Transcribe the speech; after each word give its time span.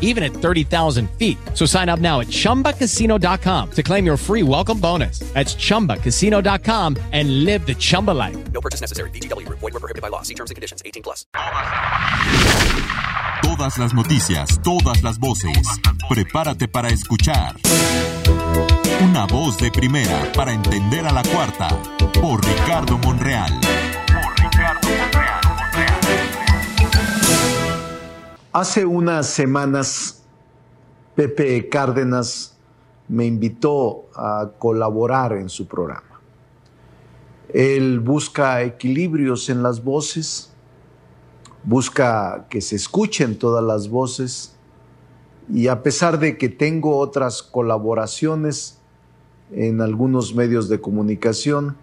even 0.00 0.24
at 0.24 0.32
30,000 0.32 1.08
feet. 1.12 1.38
So 1.54 1.66
sign 1.66 1.88
up 1.88 2.00
now 2.00 2.20
at 2.20 2.26
chumbacasino.com 2.26 3.70
to 3.70 3.82
claim 3.82 4.04
your 4.04 4.16
free 4.16 4.42
welcome 4.42 4.80
bonus. 4.80 5.20
That's 5.34 5.54
chumbacasino.com 5.54 6.96
and 7.12 7.44
live 7.44 7.64
the 7.64 7.74
Chumba 7.74 8.10
life. 8.10 8.52
No 8.52 8.60
purchase 8.60 8.80
necessary. 8.80 9.10
VGW 9.10 9.46
Group. 9.46 9.60
Void 9.60 9.72
were 9.72 9.80
prohibited 9.80 10.02
by 10.02 10.08
law. 10.08 10.22
See 10.22 10.34
terms 10.34 10.50
and 10.50 10.56
conditions. 10.56 10.82
18 10.84 11.04
plus. 11.04 11.26
Todas 13.42 13.78
las 13.78 13.94
noticias, 13.94 14.60
todas 14.62 15.02
las 15.02 15.18
voces. 15.18 15.58
Prepárate 16.08 16.68
para 16.68 16.88
escuchar. 16.88 17.56
Una 19.02 19.26
voz 19.26 19.58
de 19.58 19.70
primera 19.70 20.30
para 20.32 20.52
entender 20.52 21.06
a 21.06 21.12
la 21.12 21.22
cuarta. 21.22 21.68
Por 22.20 22.44
Ricardo 22.44 22.98
Monreal. 22.98 23.52
Hace 28.52 28.84
unas 28.84 29.28
semanas, 29.28 30.24
Pepe 31.14 31.68
Cárdenas 31.68 32.56
me 33.06 33.24
invitó 33.24 34.06
a 34.16 34.50
colaborar 34.58 35.34
en 35.34 35.48
su 35.48 35.68
programa. 35.68 36.20
Él 37.54 38.00
busca 38.00 38.62
equilibrios 38.62 39.48
en 39.50 39.62
las 39.62 39.84
voces, 39.84 40.50
busca 41.62 42.48
que 42.50 42.60
se 42.60 42.74
escuchen 42.74 43.38
todas 43.38 43.62
las 43.62 43.88
voces 43.88 44.56
y 45.48 45.68
a 45.68 45.84
pesar 45.84 46.18
de 46.18 46.36
que 46.36 46.48
tengo 46.48 46.98
otras 46.98 47.44
colaboraciones 47.44 48.78
en 49.52 49.80
algunos 49.80 50.34
medios 50.34 50.68
de 50.68 50.80
comunicación, 50.80 51.76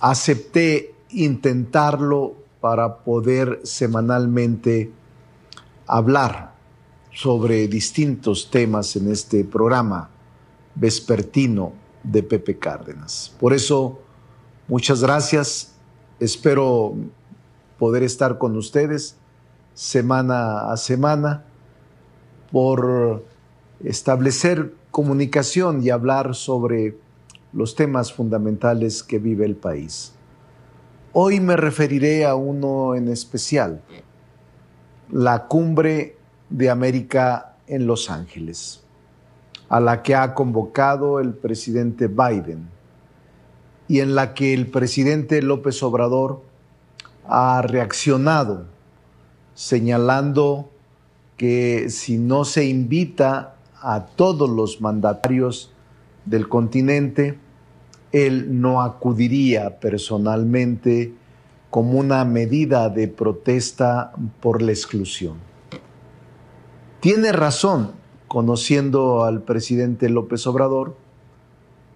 acepté 0.00 0.94
intentarlo 1.10 2.34
para 2.62 2.96
poder 3.04 3.60
semanalmente 3.62 4.90
hablar 5.86 6.54
sobre 7.12 7.66
distintos 7.68 8.50
temas 8.50 8.96
en 8.96 9.10
este 9.10 9.44
programa 9.44 10.10
vespertino 10.74 11.72
de 12.02 12.22
Pepe 12.22 12.58
Cárdenas. 12.58 13.34
Por 13.40 13.52
eso, 13.52 13.98
muchas 14.68 15.02
gracias. 15.02 15.74
Espero 16.20 16.94
poder 17.78 18.02
estar 18.02 18.38
con 18.38 18.56
ustedes 18.56 19.16
semana 19.74 20.72
a 20.72 20.76
semana 20.76 21.44
por 22.50 23.24
establecer 23.84 24.74
comunicación 24.90 25.82
y 25.82 25.90
hablar 25.90 26.34
sobre 26.34 26.96
los 27.52 27.74
temas 27.74 28.12
fundamentales 28.12 29.02
que 29.02 29.18
vive 29.18 29.44
el 29.44 29.56
país. 29.56 30.14
Hoy 31.12 31.40
me 31.40 31.56
referiré 31.56 32.24
a 32.24 32.34
uno 32.34 32.94
en 32.94 33.08
especial, 33.08 33.82
la 35.10 35.46
cumbre 35.46 36.16
de 36.50 36.70
América 36.70 37.56
en 37.66 37.86
Los 37.86 38.10
Ángeles, 38.10 38.82
a 39.68 39.80
la 39.80 40.02
que 40.02 40.14
ha 40.14 40.34
convocado 40.34 41.20
el 41.20 41.34
presidente 41.34 42.08
Biden 42.08 42.68
y 43.88 44.00
en 44.00 44.14
la 44.14 44.34
que 44.34 44.52
el 44.52 44.66
presidente 44.68 45.42
López 45.42 45.82
Obrador 45.82 46.42
ha 47.28 47.62
reaccionado 47.62 48.66
señalando 49.54 50.70
que 51.36 51.90
si 51.90 52.18
no 52.18 52.44
se 52.44 52.66
invita 52.66 53.56
a 53.80 54.06
todos 54.06 54.48
los 54.48 54.80
mandatarios 54.80 55.72
del 56.24 56.48
continente, 56.48 57.38
él 58.12 58.60
no 58.60 58.82
acudiría 58.82 59.78
personalmente 59.80 61.14
como 61.76 61.98
una 61.98 62.24
medida 62.24 62.88
de 62.88 63.06
protesta 63.06 64.10
por 64.40 64.62
la 64.62 64.72
exclusión. 64.72 65.34
Tiene 67.00 67.32
razón, 67.32 67.90
conociendo 68.28 69.24
al 69.24 69.42
presidente 69.42 70.08
López 70.08 70.46
Obrador, 70.46 70.96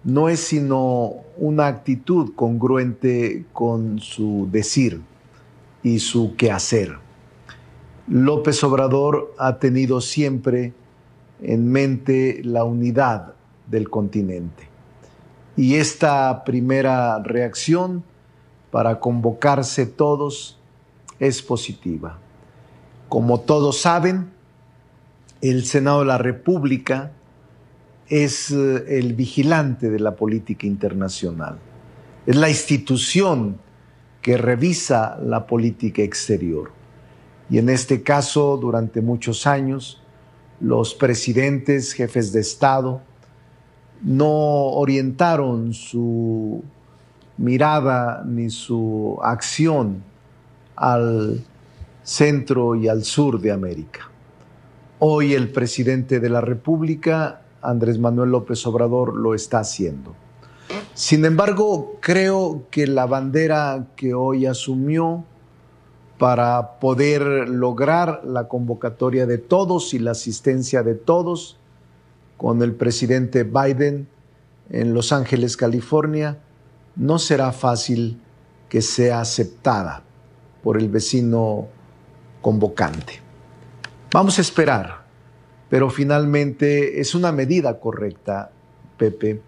no 0.03 0.29
es 0.29 0.39
sino 0.39 1.13
una 1.35 1.65
actitud 1.65 2.33
congruente 2.35 3.45
con 3.53 3.97
su 3.97 4.47
decir 4.51 5.01
y 5.81 5.97
su 5.97 6.35
quehacer. 6.35 6.97
López 8.07 8.63
Obrador 8.63 9.33
ha 9.39 9.57
tenido 9.57 9.99
siempre 9.99 10.73
en 11.41 11.71
mente 11.71 12.41
la 12.43 12.65
unidad 12.65 13.33
del 13.65 13.89
continente. 13.89 14.69
Y 15.57 15.77
esta 15.77 16.43
primera 16.43 17.17
reacción 17.23 18.03
para 18.71 18.99
convocarse 18.99 19.85
todos 19.85 20.57
es 21.19 21.41
positiva. 21.41 22.17
Como 23.09 23.41
todos 23.41 23.81
saben, 23.81 24.31
el 25.41 25.65
Senado 25.65 25.99
de 25.99 26.05
la 26.05 26.17
República 26.17 27.11
es 28.07 28.51
eh, 28.51 28.99
el 28.99 29.13
vigilante 29.13 29.89
de 29.89 29.99
la 29.99 30.15
política 30.15 30.65
internacional. 30.65 31.57
Es 32.25 32.35
la 32.35 32.49
institución 32.49 33.57
que 34.21 34.37
revisa 34.37 35.17
la 35.21 35.47
política 35.47 36.01
exterior. 36.03 36.71
Y 37.49 37.57
en 37.57 37.69
este 37.69 38.03
caso, 38.03 38.57
durante 38.57 39.01
muchos 39.01 39.45
años, 39.47 40.01
los 40.59 40.93
presidentes, 40.93 41.93
jefes 41.93 42.31
de 42.31 42.39
Estado, 42.39 43.01
no 44.01 44.29
orientaron 44.29 45.73
su 45.73 46.63
mirada 47.37 48.23
ni 48.25 48.49
su 48.49 49.19
acción 49.23 50.03
al 50.75 51.43
centro 52.03 52.75
y 52.75 52.87
al 52.87 53.03
sur 53.03 53.39
de 53.39 53.51
América. 53.51 54.09
Hoy 54.99 55.33
el 55.33 55.49
presidente 55.49 56.19
de 56.19 56.29
la 56.29 56.41
República, 56.41 57.41
Andrés 57.61 57.99
Manuel 57.99 58.31
López 58.31 58.65
Obrador, 58.67 59.15
lo 59.15 59.33
está 59.33 59.59
haciendo. 59.59 60.15
Sin 60.93 61.25
embargo, 61.25 61.97
creo 62.01 62.65
que 62.69 62.85
la 62.87 63.05
bandera 63.05 63.87
que 63.95 64.13
hoy 64.13 64.45
asumió 64.45 65.23
para 66.17 66.79
poder 66.79 67.49
lograr 67.49 68.21
la 68.23 68.47
convocatoria 68.47 69.25
de 69.25 69.39
todos 69.39 69.93
y 69.95 69.99
la 69.99 70.11
asistencia 70.11 70.83
de 70.83 70.93
todos 70.93 71.57
con 72.37 72.61
el 72.61 72.73
presidente 72.75 73.43
Biden 73.43 74.07
en 74.69 74.93
Los 74.93 75.11
Ángeles, 75.11 75.57
California, 75.57 76.37
no 76.95 77.19
será 77.19 77.51
fácil 77.51 78.19
que 78.69 78.81
sea 78.81 79.21
aceptada 79.21 80.03
por 80.63 80.77
el 80.77 80.89
vecino 80.89 81.67
convocante. 82.41 83.19
Vamos 84.11 84.37
a 84.37 84.41
esperar, 84.41 85.05
pero 85.69 85.89
finalmente 85.89 86.99
es 86.99 87.15
una 87.15 87.31
medida 87.31 87.79
correcta, 87.79 88.51
Pepe, 88.97 89.41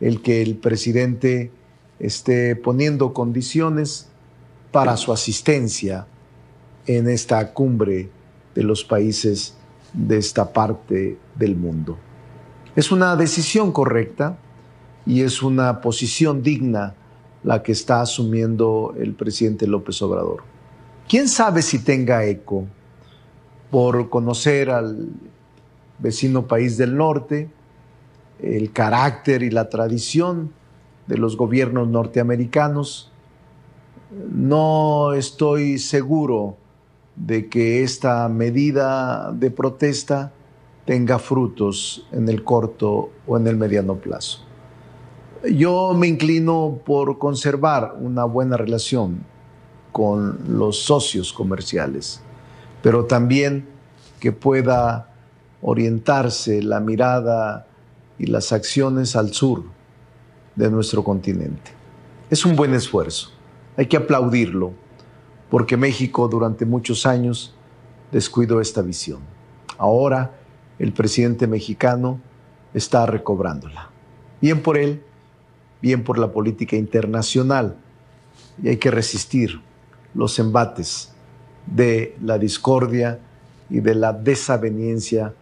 el 0.00 0.22
que 0.22 0.42
el 0.42 0.56
presidente 0.56 1.50
esté 1.98 2.56
poniendo 2.56 3.12
condiciones 3.12 4.08
para 4.72 4.96
su 4.96 5.12
asistencia 5.12 6.06
en 6.86 7.08
esta 7.08 7.52
cumbre 7.52 8.10
de 8.54 8.62
los 8.62 8.84
países 8.84 9.54
de 9.92 10.18
esta 10.18 10.52
parte 10.52 11.16
del 11.36 11.56
mundo. 11.56 11.96
Es 12.76 12.90
una 12.90 13.16
decisión 13.16 13.72
correcta 13.72 14.36
y 15.06 15.22
es 15.22 15.42
una 15.42 15.80
posición 15.80 16.42
digna 16.42 16.94
la 17.42 17.62
que 17.62 17.72
está 17.72 18.00
asumiendo 18.00 18.94
el 18.98 19.14
presidente 19.14 19.66
López 19.66 20.00
Obrador. 20.02 20.42
¿Quién 21.08 21.28
sabe 21.28 21.60
si 21.60 21.84
tenga 21.84 22.24
eco 22.24 22.64
por 23.70 24.08
conocer 24.08 24.70
al 24.70 25.10
vecino 25.98 26.46
país 26.46 26.78
del 26.78 26.96
norte, 26.96 27.50
el 28.40 28.72
carácter 28.72 29.42
y 29.42 29.50
la 29.50 29.68
tradición 29.68 30.52
de 31.06 31.18
los 31.18 31.36
gobiernos 31.36 31.88
norteamericanos? 31.88 33.12
No 34.32 35.12
estoy 35.12 35.78
seguro 35.78 36.56
de 37.16 37.48
que 37.48 37.82
esta 37.82 38.28
medida 38.28 39.32
de 39.32 39.50
protesta 39.50 40.32
tenga 40.86 41.18
frutos 41.18 42.06
en 42.12 42.28
el 42.28 42.42
corto 42.42 43.10
o 43.26 43.36
en 43.36 43.46
el 43.46 43.56
mediano 43.56 43.96
plazo. 43.96 44.43
Yo 45.52 45.92
me 45.94 46.06
inclino 46.06 46.80
por 46.86 47.18
conservar 47.18 47.96
una 48.00 48.24
buena 48.24 48.56
relación 48.56 49.24
con 49.92 50.38
los 50.48 50.78
socios 50.78 51.32
comerciales, 51.32 52.22
pero 52.82 53.04
también 53.04 53.66
que 54.20 54.32
pueda 54.32 55.12
orientarse 55.60 56.62
la 56.62 56.80
mirada 56.80 57.66
y 58.18 58.26
las 58.26 58.52
acciones 58.52 59.16
al 59.16 59.34
sur 59.34 59.64
de 60.56 60.70
nuestro 60.70 61.04
continente. 61.04 61.72
Es 62.30 62.46
un 62.46 62.56
buen 62.56 62.72
esfuerzo, 62.72 63.30
hay 63.76 63.86
que 63.86 63.98
aplaudirlo, 63.98 64.72
porque 65.50 65.76
México 65.76 66.26
durante 66.26 66.64
muchos 66.64 67.04
años 67.04 67.54
descuidó 68.10 68.60
esta 68.62 68.80
visión. 68.80 69.20
Ahora 69.76 70.32
el 70.78 70.92
presidente 70.92 71.46
mexicano 71.46 72.18
está 72.72 73.04
recobrándola. 73.04 73.90
Bien 74.40 74.62
por 74.62 74.78
él, 74.78 75.02
bien 75.84 76.02
por 76.02 76.18
la 76.18 76.32
política 76.32 76.76
internacional. 76.76 77.76
Y 78.62 78.70
hay 78.70 78.78
que 78.78 78.90
resistir 78.90 79.60
los 80.14 80.38
embates 80.38 81.12
de 81.66 82.16
la 82.22 82.38
discordia 82.38 83.18
y 83.68 83.80
de 83.80 83.94
la 83.94 84.14
desaveniencia 84.14 85.34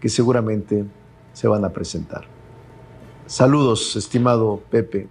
que 0.00 0.08
seguramente 0.08 0.84
se 1.32 1.48
van 1.48 1.64
a 1.64 1.70
presentar. 1.70 2.26
Saludos, 3.26 3.96
estimado 3.96 4.62
Pepe, 4.70 5.08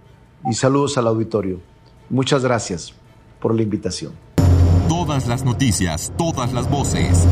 y 0.50 0.54
saludos 0.54 0.96
al 0.96 1.06
auditorio. 1.06 1.60
Muchas 2.08 2.42
gracias 2.42 2.94
por 3.40 3.54
la 3.54 3.60
invitación. 3.60 4.12
Todas 4.88 5.28
las 5.28 5.44
noticias, 5.44 6.10
todas 6.16 6.54
las 6.54 6.70
voces. 6.70 7.26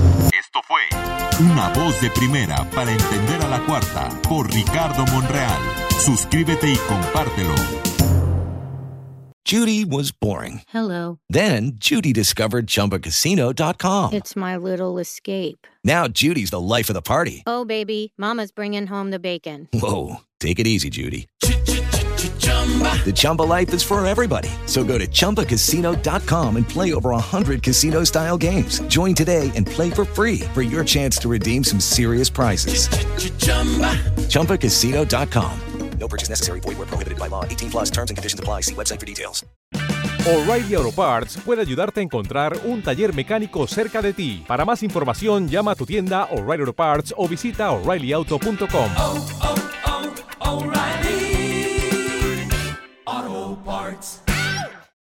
Esto 1.37 1.45
fue 1.45 1.53
Una 1.53 1.69
voz 1.73 2.01
de 2.01 2.11
primera 2.11 2.69
para 2.71 2.91
entender 2.91 3.43
a 3.43 3.49
la 3.49 3.65
cuarta 3.65 4.09
por 4.23 4.53
Ricardo 4.53 5.05
Monreal. 5.13 5.61
Suscríbete 5.99 6.73
y 6.73 6.77
compártelo. 6.77 7.55
Judy 9.45 9.85
was 9.85 10.11
boring. 10.11 10.63
Hello. 10.69 11.19
Then 11.31 11.77
Judy 11.79 12.13
discovered 12.13 12.67
ChumbaCasino.com. 12.67 14.13
It's 14.13 14.35
my 14.35 14.57
little 14.57 14.99
escape. 14.99 15.69
Now 15.85 16.09
Judy's 16.09 16.51
the 16.51 16.61
life 16.61 16.91
of 16.91 16.95
the 16.95 17.03
party. 17.03 17.45
Oh, 17.47 17.65
baby, 17.65 18.13
Mama's 18.19 18.51
bringing 18.51 18.89
home 18.89 19.13
the 19.13 19.21
bacon. 19.21 19.69
Whoa, 19.73 20.17
take 20.41 20.59
it 20.59 20.67
easy, 20.67 20.91
Judy. 20.91 21.27
The 23.05 23.13
Chumba 23.15 23.43
life 23.43 23.73
is 23.73 23.85
for 23.85 24.05
everybody. 24.05 24.49
So 24.67 24.83
go 24.83 24.99
to 24.99 25.07
ChumbaCasino.com 25.07 26.57
and 26.57 26.69
play 26.69 26.93
over 26.93 27.11
100 27.11 27.63
casino 27.63 28.03
style 28.03 28.37
games. 28.37 28.81
Join 28.89 29.15
today 29.15 29.53
and 29.55 29.65
play 29.65 29.91
for 29.91 30.05
free 30.05 30.41
for 30.53 30.63
your 30.63 30.83
chance 30.83 31.17
to 31.19 31.29
redeem 31.29 31.63
some 31.63 31.79
serious 31.79 32.29
prizes. 32.29 32.89
ChumbaCasino.com. 34.29 35.61
No 35.99 36.09
purchase 36.09 36.29
necessary. 36.29 36.61
Void 36.61 36.79
where 36.79 36.87
prohibited 36.87 37.19
by 37.19 37.29
law. 37.29 37.45
18 37.45 37.71
plus 37.71 37.91
terms 37.91 38.11
and 38.11 38.17
conditions 38.17 38.39
apply. 38.39 38.63
See 38.63 38.75
website 38.75 39.01
for 39.01 39.07
details. 39.07 39.45
O'Reilly 40.27 40.75
Auto 40.75 40.91
Parts 40.91 41.37
puede 41.37 41.61
ayudarte 41.61 42.01
a 42.01 42.03
encontrar 42.03 42.59
un 42.65 42.83
taller 42.83 43.15
mecánico 43.15 43.65
cerca 43.69 44.03
de 44.03 44.13
ti. 44.13 44.45
Para 44.47 44.65
más 44.65 44.83
información, 44.83 45.49
llama 45.49 45.71
a 45.71 45.75
tu 45.77 45.87
tienda 45.87 46.25
O'Reilly 46.33 46.63
Auto 46.63 46.73
Parts 46.73 47.15
o 47.17 47.29
visita 47.29 47.71
oreillyauto.com. 47.71 49.66